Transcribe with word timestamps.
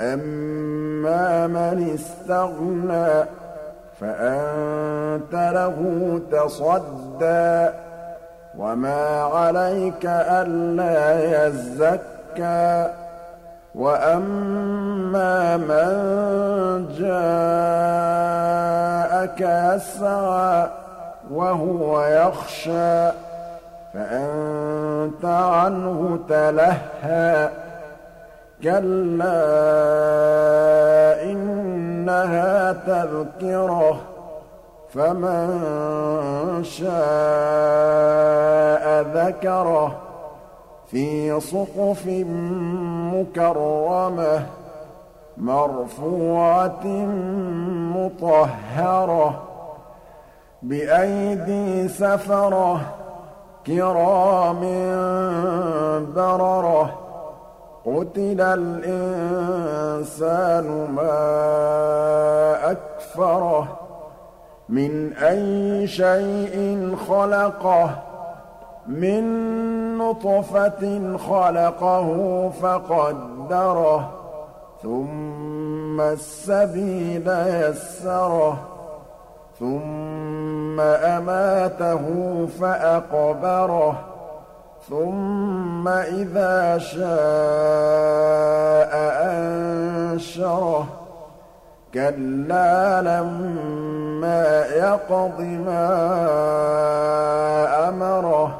أَمَّا 0.00 1.46
مَنِ 1.46 1.94
اسْتَغْنَىٰ 1.94 3.24
فَأَنتَ 4.00 5.32
لَهُ 5.32 5.78
تَصَدَّىٰ 6.32 7.72
وَمَا 8.58 9.22
عَلَيْكَ 9.22 10.06
أَلَّا 10.06 11.46
يَزَّكَّىٰ 11.46 12.90
وَأَمَّا 13.74 15.56
مَن 15.56 15.94
جَاءَكَ 16.98 18.20
يَسْعَىٰ 19.40 20.70
وَهُوَ 21.30 22.04
يَخْشَىٰ 22.04 23.12
فَأَنتَ 23.94 25.24
عَنْهُ 25.24 26.18
تَلَهَّىٰ 26.28 27.63
كَلَّا 28.62 29.42
إِنَّهَا 31.22 32.72
تَذْكِرَةٌ 32.72 34.00
فَمَن 34.94 35.48
شَاءَ 36.64 36.94
ذَكَرَهُ 39.02 39.96
فِي 40.86 41.40
صُحُفٍ 41.40 42.06
مُّكَرَّمَةٍ 43.14 44.46
مَّرْفُوعَةٍ 45.38 46.86
مُّطَهَّرَةٍ 47.96 49.42
بِأَيْدِي 50.62 51.88
سَفَرَةٍ 51.88 52.80
كِرَامٍ 53.66 54.60
بَرَرَةٍ 56.14 57.03
قُتِلَ 57.86 58.40
الْإِنسَانُ 58.40 59.48
مَا 60.96 61.20
أَكْفَرَهُ 62.70 63.68
مِنْ 64.68 65.12
أَيِّ 65.12 65.86
شَيْءٍ 65.86 66.96
خَلَقَهُ 67.08 67.90
مِن 68.86 69.24
نُّطْفَةٍ 69.98 71.16
خَلَقَهُ 71.16 72.08
فَقَدَّرَهُ 72.62 74.10
ثُمَّ 74.82 76.00
السَّبِيلَ 76.00 77.28
يَسَّرَهُ 77.28 78.56
ثُمَّ 79.60 80.80
أَمَاتَهُ 80.80 82.02
فَأَقْبَرَهُ 82.60 83.94
ثُمَّ 84.88 85.53
إِذَا 85.88 86.78
شَاءَ 86.78 87.04
أَنشَرَهُ. 89.30 90.86
كَلَّا 91.94 93.02
لَمَّا 93.02 94.66
يَقْضِ 94.66 95.40
مَا 95.40 95.88
أَمَرَهُ. 97.88 98.54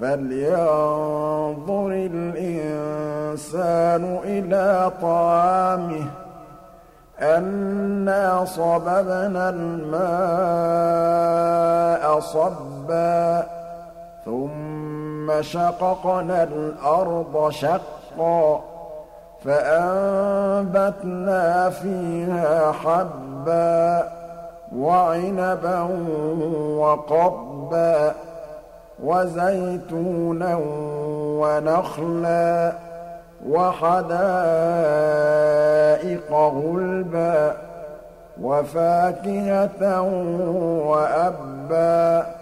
فَلْيَنظُرِ 0.00 1.90
الْإِنسَانُ 1.92 4.18
إِلَىٰ 4.24 4.90
طَعَامِهِ. 5.02 6.06
أَنَّا 7.20 8.44
صَبَبْنَا 8.44 9.48
الْمَاءَ 9.48 12.20
صَبًّا 12.20 13.46
ثُمَّ 14.24 14.81
ثُمَّ 15.22 15.42
شَقَقْنَا 15.42 16.42
الْأَرْضَ 16.42 17.50
شَقًّا 17.50 18.60
فَأَنبَتْنَا 19.44 20.90
فِيهَا 21.70 22.72
حَبًّا 22.72 24.08
وَعِنَبًا 24.76 25.80
وَقَضْبًا 26.78 28.14
وَزَيْتُونًا 29.04 30.60
وَنَخْلًا 31.40 32.72
وَحَدَائِقَ 33.48 34.22
غُلْبًا 36.32 37.56
وَفَاكِهَةً 38.42 40.02
وَأَبًّا 40.86 42.41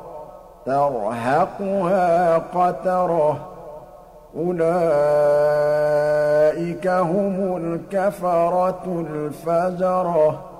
تَرْهَقُهَا 0.65 2.37
قَتَرَةٌ. 2.37 3.37
أُولَٰئِكَ 4.37 4.67
هُمُ 6.87 7.57
الْكَفَرَةُ 7.57 9.05
الْفَجَرَةُ. 9.09 10.50